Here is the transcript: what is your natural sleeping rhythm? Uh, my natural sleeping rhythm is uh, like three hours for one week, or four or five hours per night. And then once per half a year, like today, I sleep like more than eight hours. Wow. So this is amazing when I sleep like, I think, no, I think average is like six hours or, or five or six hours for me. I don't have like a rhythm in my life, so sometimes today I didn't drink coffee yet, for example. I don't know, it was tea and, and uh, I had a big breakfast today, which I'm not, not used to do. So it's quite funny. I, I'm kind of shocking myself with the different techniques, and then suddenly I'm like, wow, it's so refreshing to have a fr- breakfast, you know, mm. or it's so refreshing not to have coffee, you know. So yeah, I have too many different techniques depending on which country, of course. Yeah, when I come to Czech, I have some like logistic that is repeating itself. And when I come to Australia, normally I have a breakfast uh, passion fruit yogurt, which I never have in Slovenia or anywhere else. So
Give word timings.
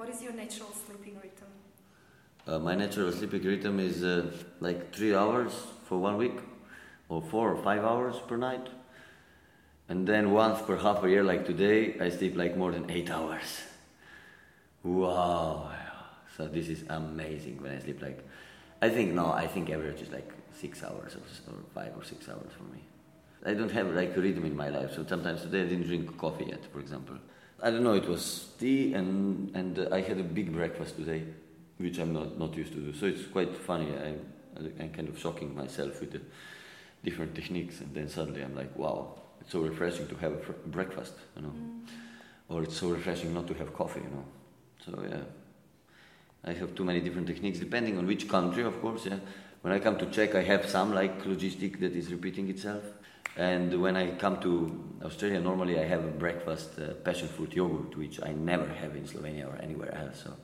what 0.00 0.08
is 0.08 0.22
your 0.22 0.32
natural 0.32 0.70
sleeping 0.86 1.14
rhythm? 1.16 1.50
Uh, 2.46 2.58
my 2.58 2.74
natural 2.74 3.12
sleeping 3.12 3.42
rhythm 3.42 3.78
is 3.78 4.02
uh, 4.02 4.32
like 4.60 4.94
three 4.94 5.14
hours 5.14 5.52
for 5.84 5.98
one 5.98 6.16
week, 6.16 6.38
or 7.10 7.20
four 7.20 7.52
or 7.52 7.62
five 7.62 7.84
hours 7.84 8.16
per 8.26 8.38
night. 8.38 8.66
And 9.90 10.06
then 10.06 10.30
once 10.30 10.62
per 10.62 10.78
half 10.78 11.04
a 11.04 11.10
year, 11.10 11.22
like 11.22 11.44
today, 11.44 12.00
I 12.00 12.08
sleep 12.08 12.34
like 12.34 12.56
more 12.56 12.72
than 12.72 12.90
eight 12.90 13.10
hours. 13.10 13.60
Wow. 14.82 15.70
So 16.34 16.48
this 16.48 16.68
is 16.70 16.82
amazing 16.88 17.60
when 17.62 17.72
I 17.72 17.80
sleep 17.80 18.00
like, 18.00 18.26
I 18.80 18.88
think, 18.88 19.12
no, 19.12 19.30
I 19.30 19.46
think 19.46 19.68
average 19.68 20.00
is 20.00 20.10
like 20.10 20.32
six 20.54 20.82
hours 20.82 21.14
or, 21.14 21.52
or 21.52 21.58
five 21.74 21.92
or 21.94 22.04
six 22.04 22.26
hours 22.26 22.52
for 22.56 22.64
me. 22.74 22.80
I 23.44 23.52
don't 23.52 23.72
have 23.72 23.88
like 23.94 24.16
a 24.16 24.20
rhythm 24.22 24.46
in 24.46 24.56
my 24.56 24.70
life, 24.70 24.94
so 24.94 25.04
sometimes 25.06 25.42
today 25.42 25.60
I 25.60 25.66
didn't 25.66 25.88
drink 25.88 26.16
coffee 26.16 26.46
yet, 26.46 26.64
for 26.72 26.80
example. 26.80 27.16
I 27.62 27.70
don't 27.70 27.82
know, 27.82 27.94
it 27.94 28.08
was 28.08 28.48
tea 28.58 28.94
and, 28.94 29.54
and 29.54 29.78
uh, 29.78 29.88
I 29.92 30.00
had 30.00 30.18
a 30.18 30.22
big 30.22 30.52
breakfast 30.52 30.96
today, 30.96 31.24
which 31.78 31.98
I'm 31.98 32.12
not, 32.12 32.38
not 32.38 32.56
used 32.56 32.72
to 32.72 32.78
do. 32.78 32.94
So 32.94 33.06
it's 33.06 33.26
quite 33.26 33.54
funny. 33.54 33.92
I, 33.96 34.14
I'm 34.80 34.90
kind 34.90 35.08
of 35.08 35.18
shocking 35.18 35.54
myself 35.54 36.00
with 36.00 36.12
the 36.12 36.20
different 37.04 37.34
techniques, 37.34 37.80
and 37.80 37.94
then 37.94 38.08
suddenly 38.08 38.42
I'm 38.42 38.54
like, 38.54 38.76
wow, 38.76 39.14
it's 39.40 39.52
so 39.52 39.60
refreshing 39.60 40.06
to 40.08 40.14
have 40.16 40.32
a 40.32 40.38
fr- 40.38 40.52
breakfast, 40.66 41.14
you 41.36 41.42
know, 41.42 41.48
mm. 41.48 41.80
or 42.48 42.62
it's 42.62 42.76
so 42.76 42.90
refreshing 42.90 43.32
not 43.32 43.46
to 43.48 43.54
have 43.54 43.72
coffee, 43.74 44.00
you 44.00 44.10
know. 44.10 44.24
So 44.84 45.02
yeah, 45.08 45.22
I 46.44 46.52
have 46.52 46.74
too 46.74 46.84
many 46.84 47.00
different 47.00 47.26
techniques 47.26 47.58
depending 47.58 47.98
on 47.98 48.06
which 48.06 48.28
country, 48.28 48.64
of 48.64 48.80
course. 48.80 49.06
Yeah, 49.06 49.18
when 49.62 49.72
I 49.72 49.78
come 49.78 49.98
to 49.98 50.06
Czech, 50.06 50.34
I 50.34 50.42
have 50.42 50.68
some 50.68 50.94
like 50.94 51.24
logistic 51.24 51.80
that 51.80 51.92
is 51.92 52.10
repeating 52.10 52.48
itself. 52.48 52.82
And 53.36 53.80
when 53.80 53.96
I 53.96 54.12
come 54.16 54.40
to 54.40 54.98
Australia, 55.04 55.40
normally 55.40 55.78
I 55.78 55.84
have 55.84 56.04
a 56.04 56.10
breakfast 56.10 56.78
uh, 56.78 56.94
passion 57.04 57.28
fruit 57.28 57.54
yogurt, 57.54 57.96
which 57.96 58.20
I 58.22 58.32
never 58.32 58.66
have 58.66 58.96
in 58.96 59.04
Slovenia 59.04 59.46
or 59.46 59.56
anywhere 59.62 59.94
else. 59.94 60.22
So 60.24 60.36